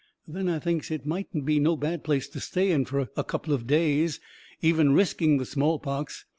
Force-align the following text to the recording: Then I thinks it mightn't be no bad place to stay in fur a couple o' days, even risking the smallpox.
Then 0.27 0.49
I 0.49 0.57
thinks 0.57 0.89
it 0.89 1.05
mightn't 1.05 1.45
be 1.45 1.59
no 1.59 1.75
bad 1.75 2.03
place 2.03 2.27
to 2.29 2.39
stay 2.39 2.71
in 2.71 2.85
fur 2.85 3.07
a 3.15 3.23
couple 3.23 3.53
o' 3.53 3.59
days, 3.59 4.19
even 4.59 4.93
risking 4.93 5.37
the 5.37 5.45
smallpox. 5.45 6.25